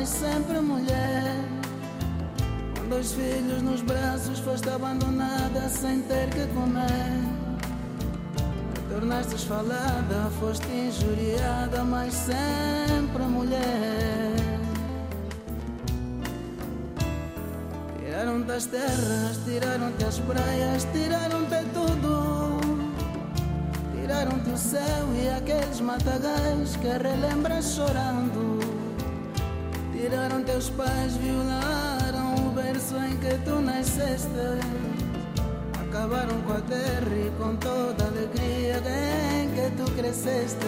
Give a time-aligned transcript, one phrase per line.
[0.00, 1.44] Mas sempre mulher.
[2.76, 7.20] Com dois filhos nos braços, foste abandonada sem ter que comer.
[8.88, 14.34] Tornaste falada, foste injuriada, mas sempre mulher.
[17.98, 22.60] Tiraram-te as terras, tiraram-te as praias, tiraram-te tudo.
[23.94, 28.49] Tiraram-te o céu e aqueles matagais que relembras chorando.
[30.10, 34.28] Tiraram teus pais, violaram o berço em que tu nasceste.
[35.80, 38.82] Acabaram com a terra e com toda a alegria
[39.38, 40.66] em que tu cresceste.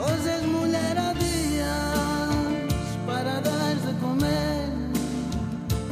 [0.00, 4.70] Hoje és mulher há dias para dar de comer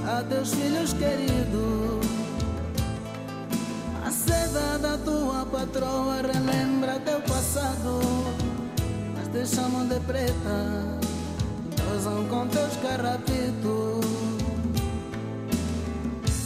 [0.09, 2.06] a teus filhos queridos.
[4.06, 8.00] A seda da tua patroa relembra teu passado,
[9.32, 10.98] te chamam de preta,
[11.88, 14.04] gozam com teus carrapitos.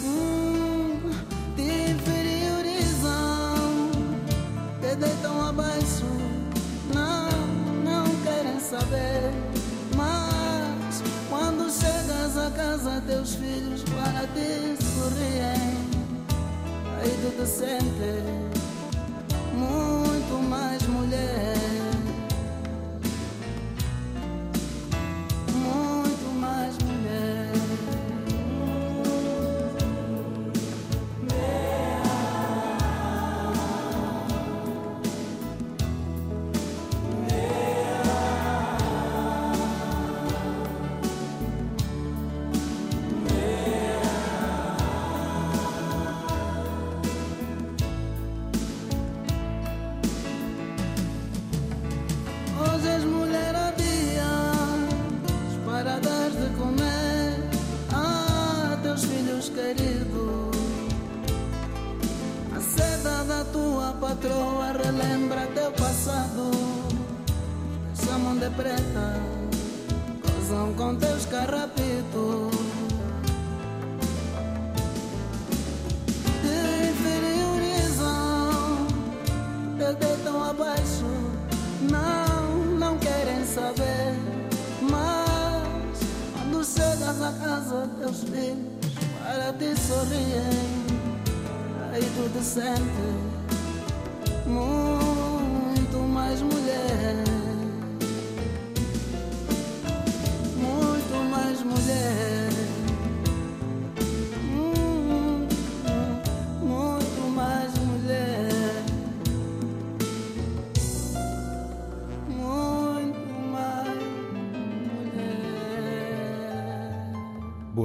[0.04, 1.10] Hum,
[1.56, 3.90] te inferiorizam,
[4.80, 6.06] te deitam abaixo,
[6.94, 7.28] não,
[7.84, 9.32] não querem saber.
[9.96, 15.74] Mas quando chegas a casa, teus filhos para ti sorriem.
[17.00, 18.22] Aí tu te sentes
[19.54, 20.05] muito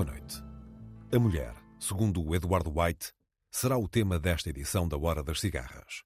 [0.02, 0.44] Boa noite.
[1.14, 3.14] A mulher, segundo o Eduardo White,
[3.52, 6.02] será o tema desta edição da Hora das Cigarras.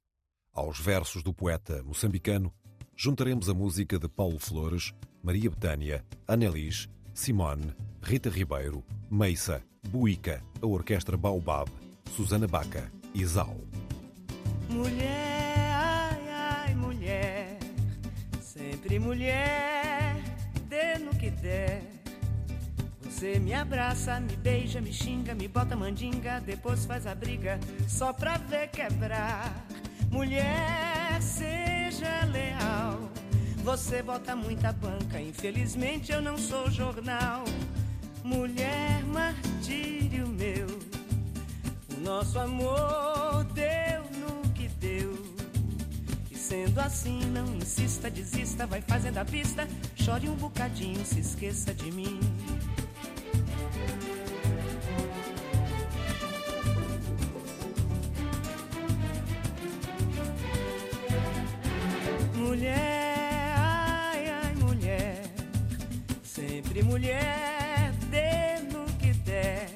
[0.53, 2.53] Aos versos do poeta moçambicano,
[2.93, 4.93] juntaremos a música de Paulo Flores,
[5.23, 11.71] Maria Betânia, Annelies, Simone, Rita Ribeiro, Meissa, Buica, a Orquestra Baobab,
[12.11, 13.55] Susana Baca e Zau.
[14.67, 17.57] Mulher, ai, ai, mulher,
[18.41, 20.21] sempre mulher,
[20.67, 21.94] dê no que der.
[23.15, 27.57] Você me abraça, me beija, me xinga, me bota mandinga, depois faz a briga
[27.87, 29.65] só pra ver quebrar.
[30.11, 33.09] Mulher, seja leal.
[33.63, 37.45] Você bota muita banca, infelizmente eu não sou jornal.
[38.21, 40.67] Mulher, martírio meu.
[41.95, 45.17] O nosso amor deu no que deu.
[46.29, 49.65] E sendo assim, não insista, desista, vai fazendo a pista.
[49.95, 52.19] Chore um bocadinho, se esqueça de mim.
[62.55, 65.23] Mulher, ai, ai, mulher,
[66.23, 69.69] sempre mulher, dê no que der.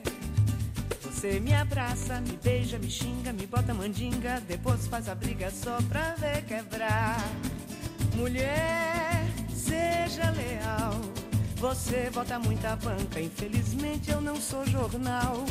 [1.01, 5.77] Você me abraça, me beija, me xinga, me bota mandinga, depois faz a briga só
[5.89, 7.19] pra ver quebrar.
[8.15, 11.01] Mulher, seja leal.
[11.57, 15.43] Você bota muita banca, infelizmente eu não sou jornal.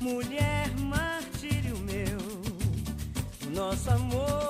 [0.00, 2.20] Mulher, martírio meu,
[3.52, 4.49] nosso amor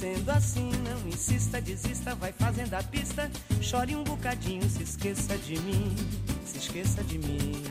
[0.00, 3.30] sendo assim, não insista, desista, vai fazendo a pista.
[3.60, 5.94] Chore um bocadinho, se esqueça de mim,
[6.46, 7.62] se esqueça de mim.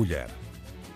[0.00, 0.30] Mulher.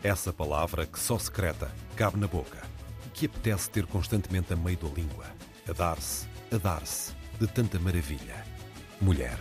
[0.03, 2.63] Essa palavra que só secreta, cabe na boca
[3.07, 5.27] e que apetece ter constantemente a meio da língua.
[5.69, 8.43] A dar-se, a dar-se, de tanta maravilha.
[9.03, 9.39] Mulher.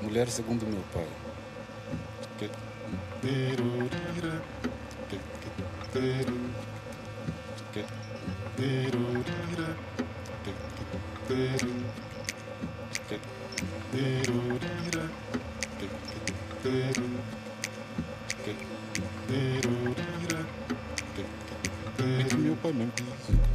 [0.00, 1.06] Mulher segundo meu pai.
[22.38, 23.45] Meu pai mesmo diz.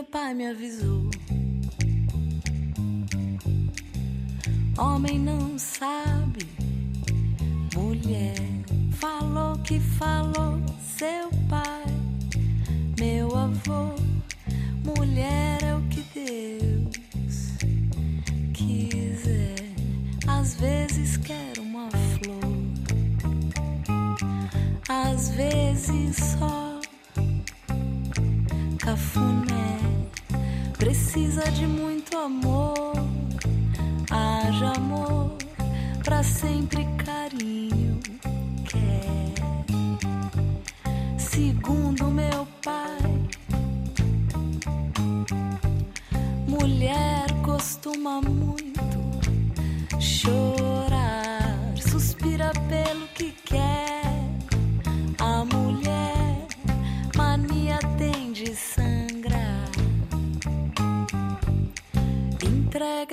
[0.00, 1.10] Meu pai me avisou.
[4.78, 5.49] Homem não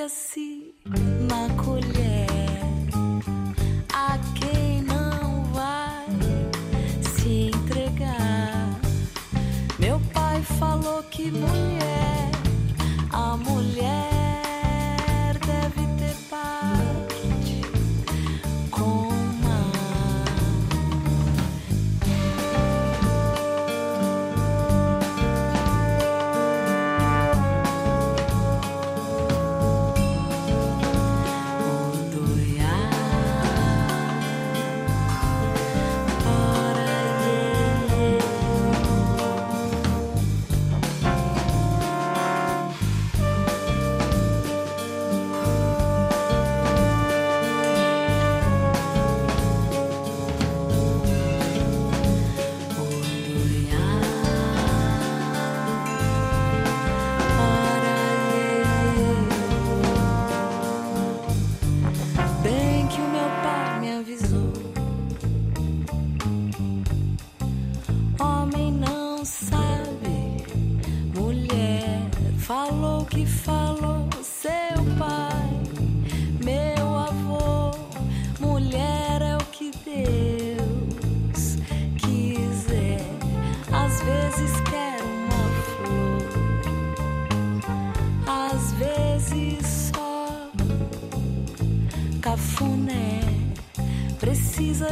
[0.07, 0.73] assim
[1.27, 2.46] na colher.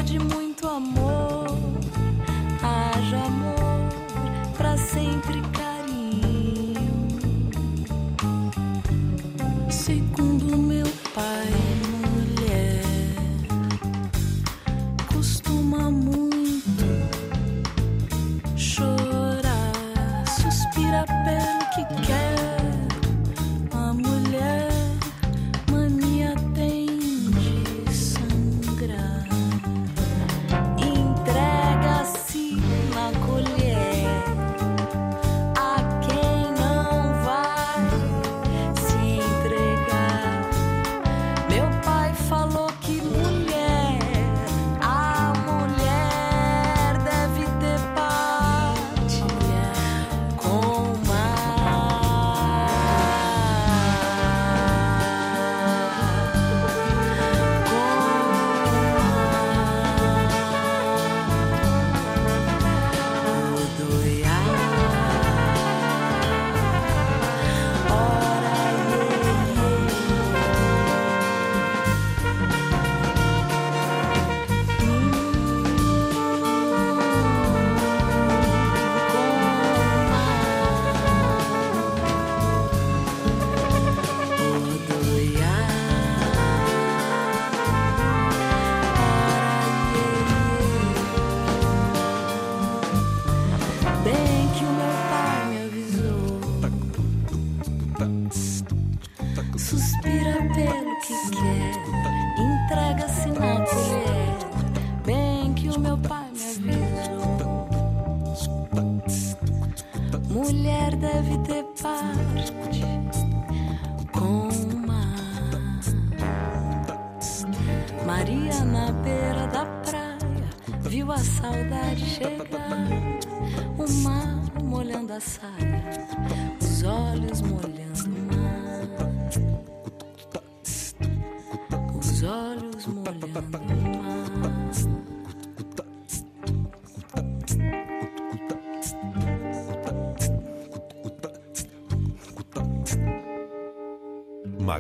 [0.04, 0.45] de muito.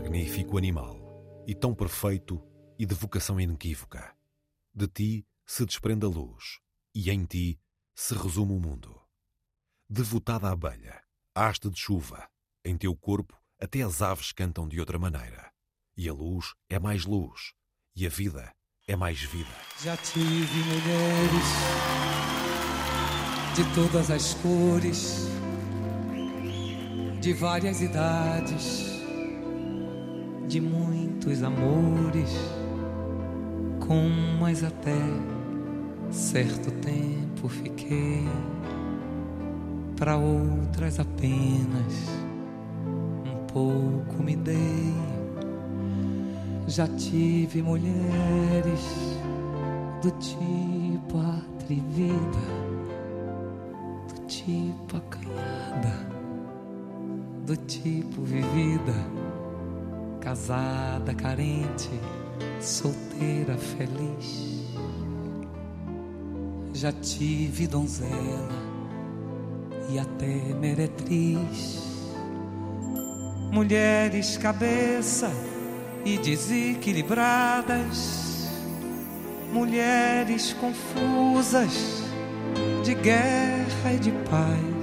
[0.05, 2.39] Magnífico animal, e tão perfeito
[2.77, 4.15] e de vocação inequívoca.
[4.71, 6.59] De ti se desprende a luz,
[6.93, 7.59] e em ti
[7.95, 9.01] se resume o mundo.
[9.89, 11.01] Devotada abelha,
[11.33, 12.29] haste de chuva,
[12.63, 15.51] em teu corpo até as aves cantam de outra maneira.
[15.97, 17.53] E a luz é mais luz,
[17.95, 18.53] e a vida
[18.87, 19.49] é mais vida.
[19.83, 21.47] Já tive mulheres
[23.55, 25.25] de todas as cores,
[27.19, 28.84] de várias idades
[30.55, 32.33] de muitos amores,
[33.85, 34.07] com
[34.39, 34.95] mais até
[36.09, 38.23] certo tempo fiquei,
[39.97, 42.09] para outras apenas
[43.25, 44.93] um pouco me dei.
[46.69, 48.79] Já tive mulheres
[50.01, 52.45] do tipo atrevida,
[54.07, 56.07] do tipo acanhada,
[57.45, 58.93] do tipo vivida
[60.25, 61.89] casada, carente,
[62.59, 64.65] solteira, feliz.
[66.73, 68.49] Já tive donzela
[69.87, 71.85] e até meretriz.
[73.51, 75.31] Mulheres cabeça
[76.03, 78.49] e desequilibradas,
[79.53, 82.03] mulheres confusas
[82.83, 84.74] de guerra e de paz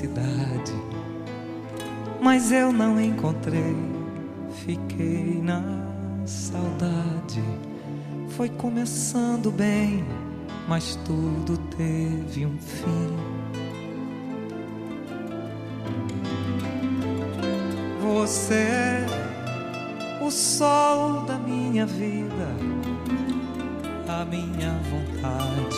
[0.00, 0.72] felicidade,
[2.20, 3.76] mas eu não encontrei.
[4.64, 5.62] Fiquei na
[6.24, 7.42] saudade.
[8.30, 10.04] Foi começando bem,
[10.66, 13.16] mas tudo teve um fim.
[18.02, 19.06] Você é
[20.22, 22.80] o sol da minha vida
[24.08, 25.76] a minha vontade.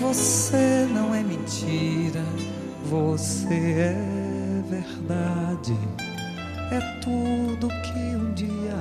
[0.00, 2.22] Você não é mentira,
[2.84, 5.76] você é verdade.
[6.70, 8.78] É tudo que um dia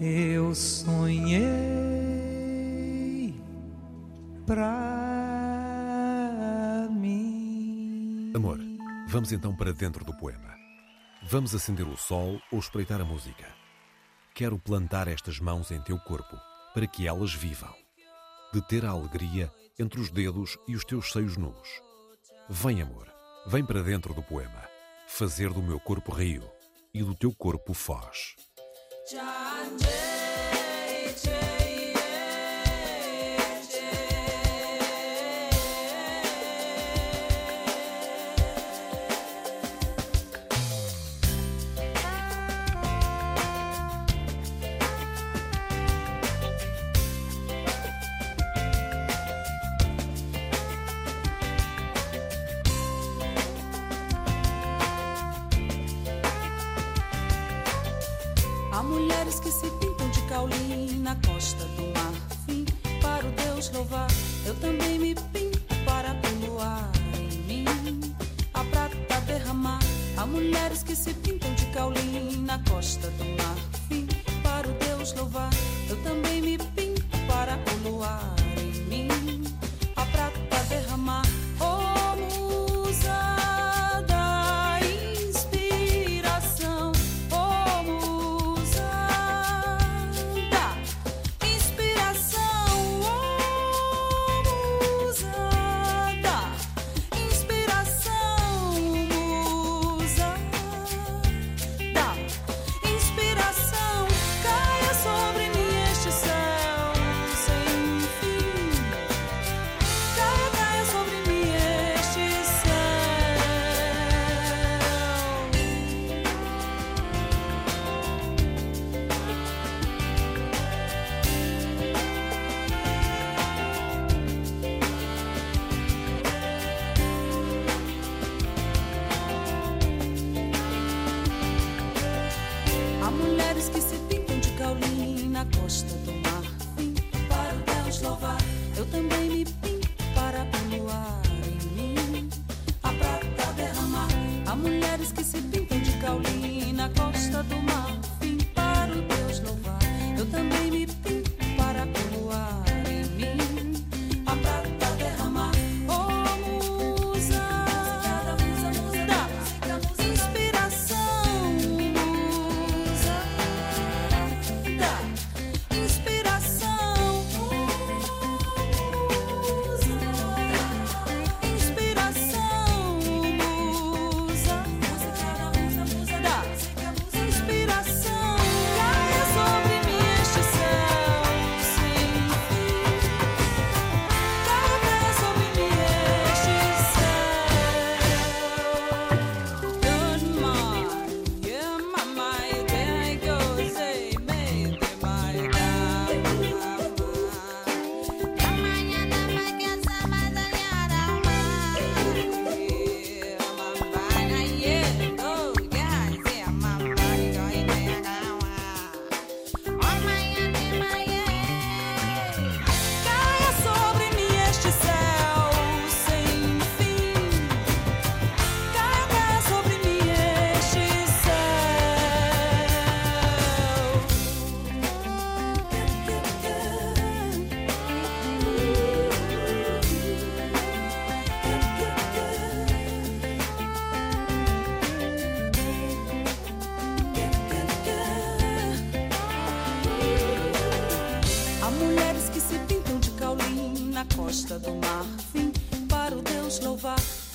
[0.00, 1.44] eu sonhei
[4.46, 4.68] pra
[6.90, 8.32] mim.
[8.34, 8.58] Amor
[9.14, 10.54] Vamos então para dentro do poema.
[11.22, 13.46] Vamos acender o sol ou espreitar a música.
[14.34, 16.36] Quero plantar estas mãos em teu corpo
[16.74, 17.72] para que elas vivam.
[18.52, 21.83] De ter a alegria entre os dedos e os teus seios nus.
[22.48, 23.10] Vem, amor,
[23.46, 24.68] vem para dentro do poema,
[25.06, 26.42] fazer do meu corpo rio
[26.92, 28.36] e do teu corpo foz.
[58.84, 62.64] Mulheres que se pintam de caulim na costa do marfim
[63.00, 64.08] para o Deus louvar.
[64.46, 68.14] Eu também me pinto para poluar em mim
[68.52, 69.80] a prata derramar.
[70.16, 74.06] Há mulheres que se pintam de caulim na costa do marfim
[74.42, 75.50] para o Deus louvar.
[75.88, 76.33] Eu também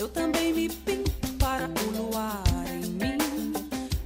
[0.09, 3.53] também me pinto para o luar em mim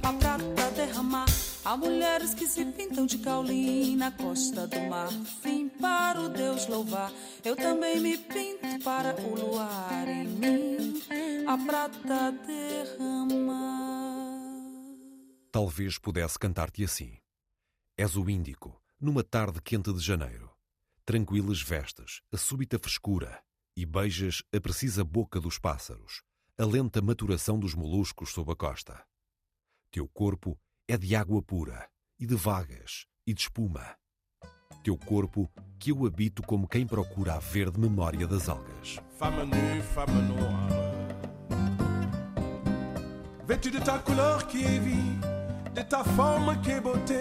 [0.02, 1.26] a prata derramar.
[1.64, 7.12] Há mulheres que se pintam de caulim na costa do marfim para o Deus louvar.
[7.44, 11.02] Eu também me pinto para o luar em mim
[11.46, 13.64] a prata derramar.
[15.50, 17.16] Talvez pudesse cantar-te assim.
[17.96, 20.50] És o índico, numa tarde quente de janeiro.
[21.06, 23.42] Tranquilas vestes, a súbita frescura,
[23.76, 26.22] e beijas a precisa boca dos pássaros,
[26.56, 29.04] a lenta maturação dos moluscos sob a costa.
[29.90, 33.96] Teu corpo é de água pura, e de vagas, e de espuma.
[34.82, 39.00] Teu corpo que eu habito como quem procura a verde memória das algas.
[39.18, 40.84] Femme nue, femme noire.
[43.46, 45.18] Vêtue de ta couleur qui est vie,
[45.74, 47.20] de ta forme qui est beauté,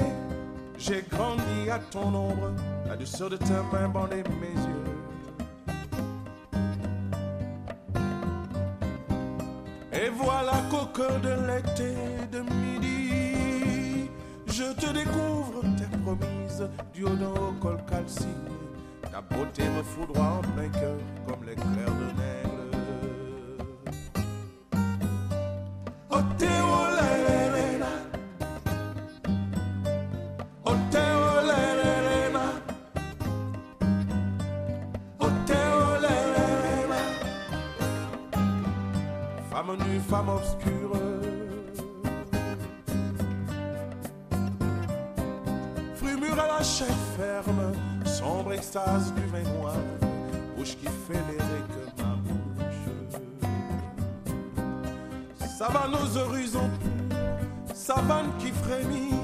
[0.77, 2.53] j'ai grandi à ton ombre,
[2.85, 4.92] la douceur de ta main bandait mes yeux.
[9.95, 11.93] Et voilà qu'au cœur de l'été
[12.32, 14.10] de midi,
[14.47, 18.34] je te découvre, t'es promise, du haut d'un col calciné.
[19.12, 22.02] Ta beauté me foudroie en plein cœur comme l'éclair de
[39.65, 40.91] Femme nue, femme obscure.
[45.95, 47.71] Fruit mûr à la chair ferme,
[48.04, 49.76] sombre extase du vin noir,
[50.58, 52.84] bouche qui fait l'airer que ma bouche.
[55.58, 57.17] Savane aux horizons purs,
[57.73, 59.15] savane qui frémit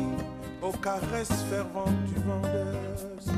[0.61, 3.33] aux caresses ferventes du vent d'Est.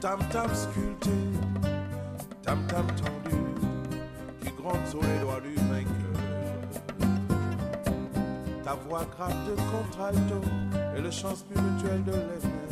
[0.00, 1.10] Tam tam sculpté,
[2.42, 3.13] tam tam tendu,
[4.64, 6.20] gronde sur les doigts du vainqueur.
[8.64, 10.40] Ta voix grave de contralto
[10.96, 12.63] et le chant spirituel de l'éveil.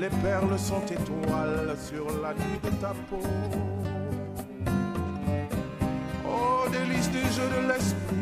[0.00, 3.20] Les perles sont étoiles sur la nuit de ta peau.
[6.26, 8.16] Oh, délice des jeux de l'esprit,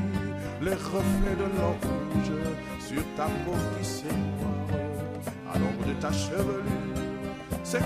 [0.61, 1.77] les reflets de l'or
[2.79, 4.83] sur ta peau qui s'émoire
[5.53, 6.63] à l'ombre de ta chevelure.
[7.65, 7.81] C'est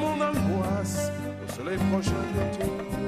[0.00, 1.10] mon angoisse
[1.44, 3.01] au soleil prochain d'été.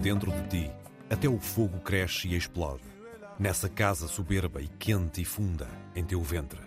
[0.00, 0.70] Dentro de ti,
[1.08, 2.82] até o fogo cresce e explode.
[3.38, 6.60] Nessa casa soberba e quente e funda, em teu ventre.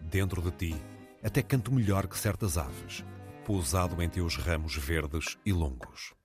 [0.00, 0.76] Dentro de ti,
[1.22, 3.04] até canto melhor que certas aves,
[3.44, 6.15] pousado em teus ramos verdes e longos.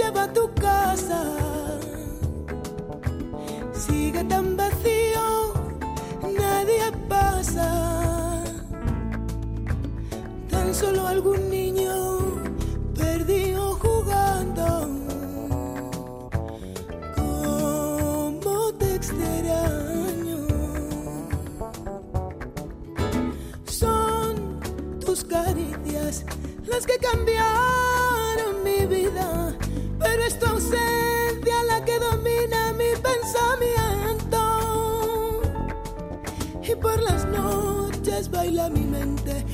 [0.00, 1.22] Lleva a tu casa
[3.86, 5.26] sigue tan vacío,
[6.38, 7.68] nadie pasa.
[10.50, 11.94] Tan solo algún niño
[12.94, 14.66] perdido jugando.
[17.16, 20.38] Cómo te extraño.
[23.64, 24.60] Son
[25.00, 26.24] tus caricias
[26.98, 27.89] cambiaron
[38.28, 39.44] baila mi mente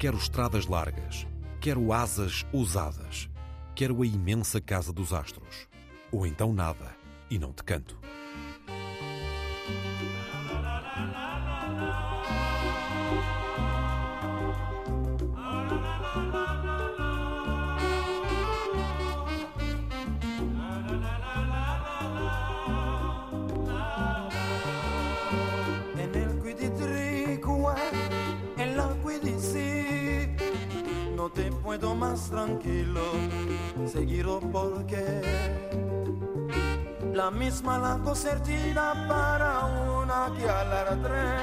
[0.00, 1.26] Quero estradas largas,
[1.60, 3.28] quero asas ousadas,
[3.74, 5.68] quero a imensa casa dos astros.
[6.10, 6.96] Ou então nada,
[7.30, 7.98] e não te canto.
[31.70, 33.00] Puedo más tranquilo
[33.86, 35.04] seguirlo porque
[37.14, 41.36] la misma la concertina para una que alardre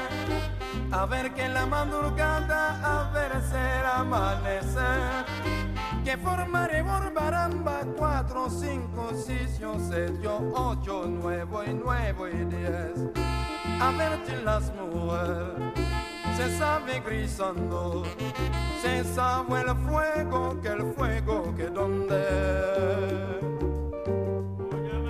[0.91, 5.25] a ver que la madrugada a ver ser amanecer.
[6.03, 12.99] Que formaré baramba cuatro, cinco, seis, siete, ocho, nueve y nueve y diez.
[13.79, 15.77] A ver si las mujeres
[16.35, 18.03] se sabe grisando,
[18.81, 22.23] se sabe el fuego, que el fuego que donde.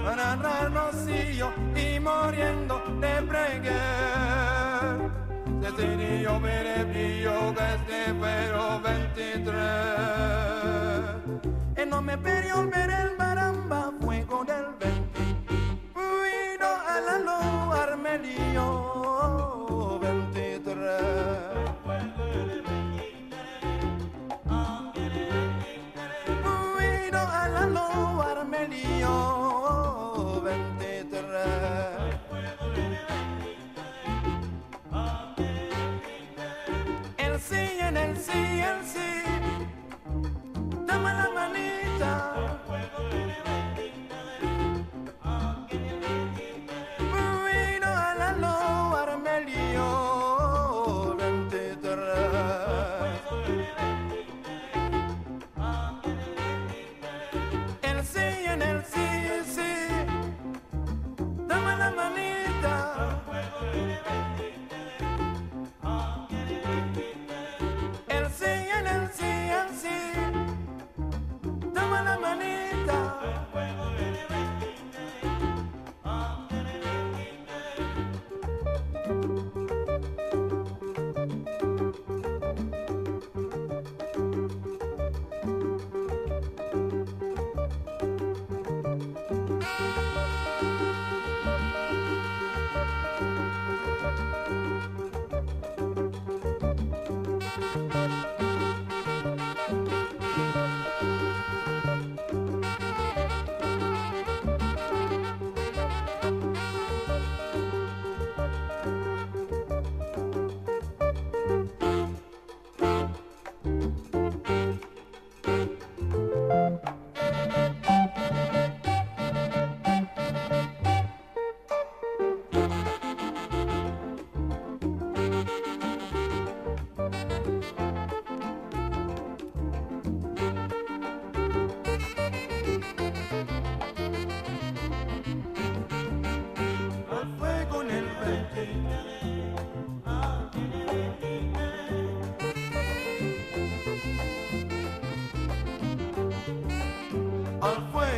[0.03, 0.35] Para
[0.69, 3.81] rocío y muriendo de bregue,
[5.61, 9.55] desde yo veré desde pero 23.
[11.77, 15.19] Y no me perdió ver el baramba, fuego del 20.
[15.93, 18.96] Cuido a la luz, armelio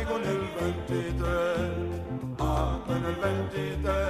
[0.04, 0.40] con el
[0.88, 1.24] 23,
[2.38, 4.09] ah, con el 23.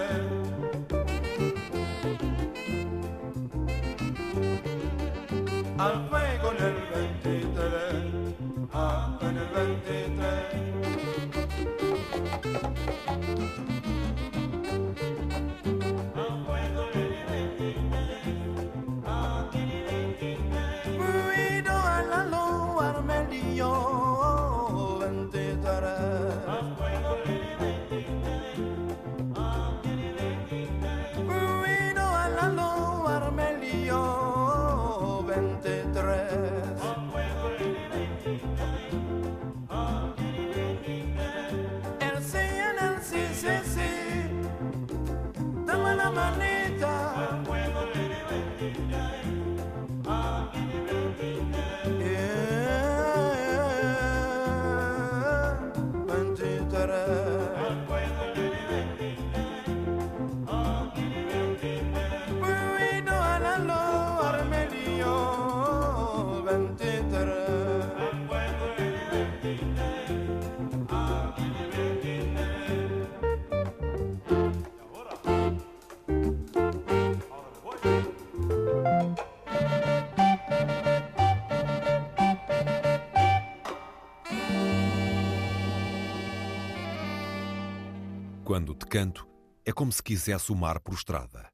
[88.90, 89.24] Canto,
[89.64, 91.48] é como se quisesse o mar prostrada,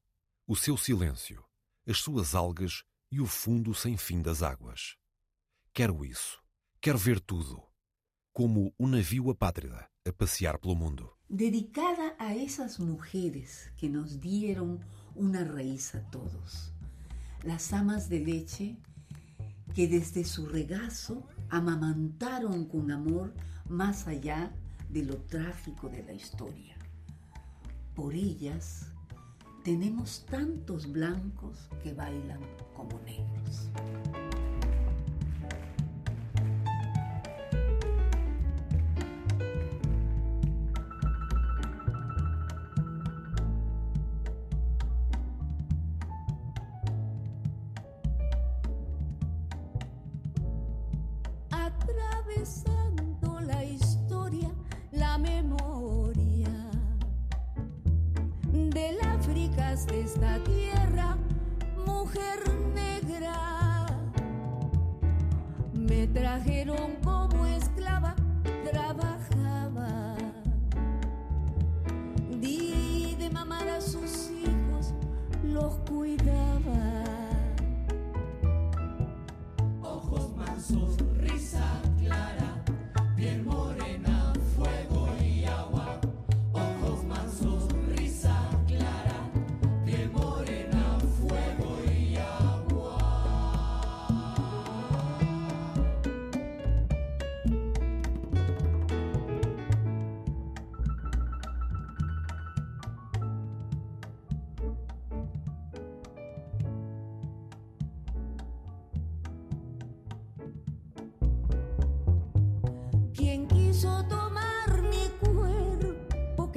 [0.48, 1.44] o seu silêncio,
[1.86, 2.82] as suas algas
[3.12, 4.96] e o fundo sem fim das águas.
[5.74, 6.42] Quero isso,
[6.80, 7.62] quero ver tudo,
[8.32, 11.12] como um navio apátrida a passear pelo mundo.
[11.28, 14.78] Dedicada a essas mulheres que nos dieron
[15.14, 16.72] uma raiz a todos,
[17.44, 18.78] las amas de leche
[19.74, 23.34] que desde su regazo amamantaron con amor
[23.68, 24.50] más allá
[24.88, 26.75] de lo trágico de la historia.
[27.96, 28.92] Por ellas
[29.64, 32.40] tenemos tantos blancos que bailan
[32.74, 33.70] como negros.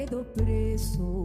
[0.10, 1.22] quedo preso.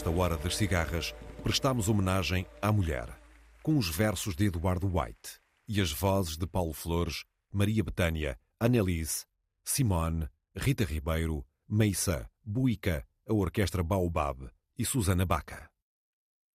[0.00, 3.20] Nesta hora das cigarras, prestamos homenagem à mulher,
[3.62, 5.38] com os versos de Eduardo White
[5.68, 9.26] e as vozes de Paulo Flores, Maria Betânia, Annelise,
[9.62, 10.26] Simone,
[10.56, 14.48] Rita Ribeiro, Meissa, Buica, a Orquestra Baobab
[14.78, 15.68] e Susana Baca.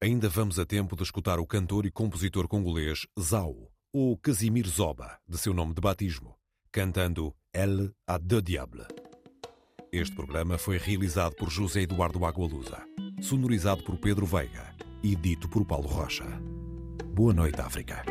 [0.01, 5.19] Ainda vamos a tempo de escutar o cantor e compositor congolês Zao, ou Casimir Zoba,
[5.29, 6.35] de seu nome de batismo,
[6.71, 8.87] cantando Elle a deux diables.
[9.91, 12.83] Este programa foi realizado por José Eduardo Agualusa,
[13.21, 16.25] sonorizado por Pedro Veiga e dito por Paulo Rocha.
[17.13, 18.03] Boa noite, África.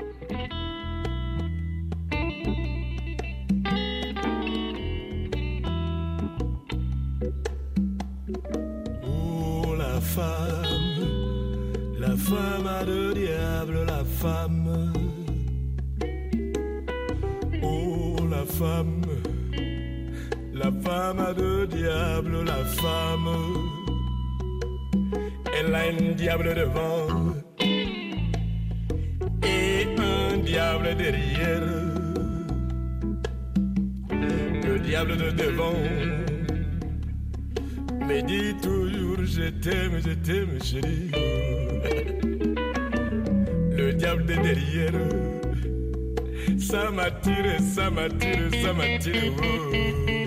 [9.02, 14.92] Oh la femme, la femme a deux diables, la femme.
[17.62, 19.02] Oh la femme,
[20.52, 23.73] la femme a deux diables, la femme.
[25.56, 27.34] Elle a un diable devant
[29.42, 31.62] et un diable derrière.
[34.64, 35.74] Le diable de devant
[38.08, 41.10] me dit toujours je t'aime, je t'aime chérie.
[43.76, 45.00] Le diable de derrière,
[46.58, 49.32] ça m'attire, ça m'attire, ça m'attire.
[49.38, 50.23] Oh,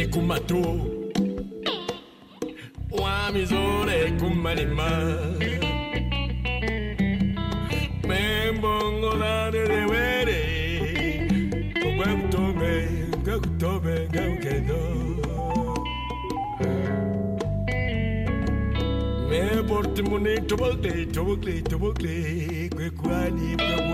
[0.00, 0.62] zone kumatu
[2.90, 4.88] wami zone kumalima
[8.08, 10.40] membongo zane zewere
[11.82, 12.72] kukwekutome
[13.82, 14.80] Me kwekukendo
[19.30, 22.14] meportimuni tobokle tobokle tobokle
[22.76, 23.89] kwekwani kwekwa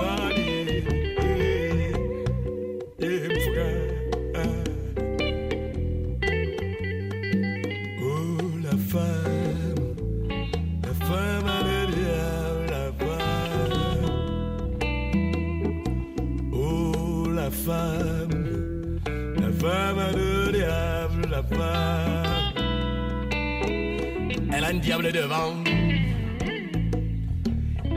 [25.06, 25.64] diable devant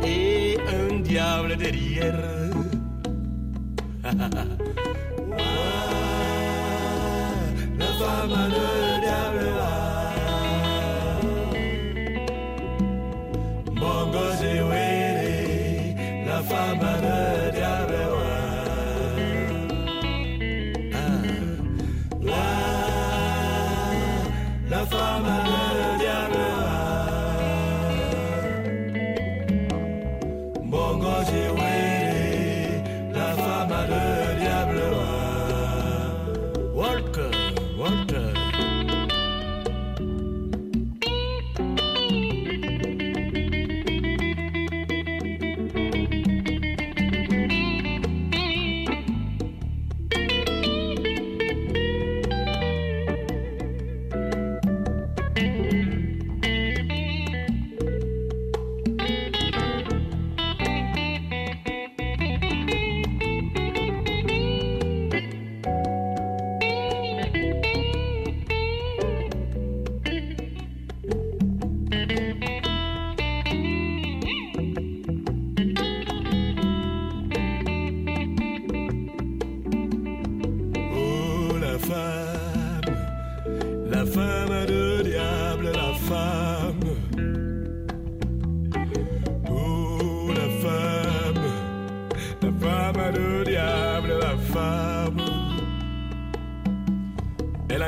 [0.04, 2.20] et un diable derrière.
[7.80, 8.79] la femme a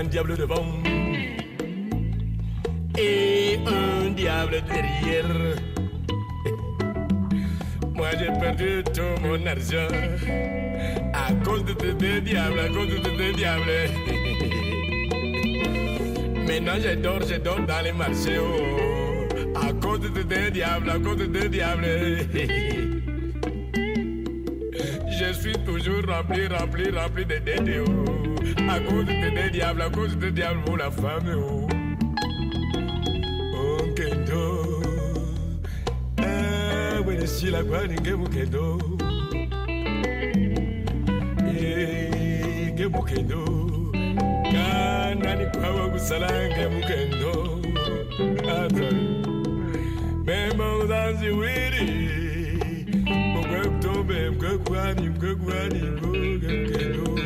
[0.02, 0.66] un diable devant
[2.98, 5.26] et un diable derrière.
[7.94, 9.94] Moi j'ai perdu tout mon argent
[11.14, 13.80] à cause de tes diables, à cause de tes diables.
[16.48, 20.98] Maintenant je dors, je dors dans les marchés, oh, à cause de tes diables, à
[20.98, 21.86] cause de tes diables.
[25.20, 28.21] Je suis toujours rempli, rempli, rempli de dettes, oh,
[28.70, 31.68] À cause des diables, à cause des diables, pour la femme, oh.
[33.56, 34.82] Oh, Kendo.
[36.20, 38.78] Eh, oui, si la quoi, n'ingue, Kendo.
[41.48, 43.02] Eh, Kendo.
[43.04, 43.92] Kendo.
[44.52, 47.62] kanani kwaba gusalange mukendo
[48.50, 49.06] atari
[50.26, 51.86] bemba uzanzi wiri
[53.34, 57.21] mugwe kutombe mugwe kwani mugwe kwani mugwe kendo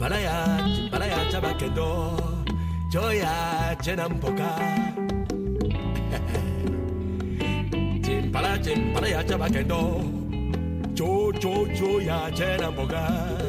[0.00, 2.16] Chimbalaya, chimbalaya chabakendo
[2.90, 4.48] Choya chenampoka.
[8.00, 10.00] Chimpala, chimbalaya chabakendo
[10.96, 13.39] Cho, cho, choya chenampoka.